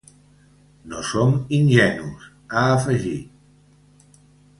[0.93, 4.17] No som ingenus, ha afegit.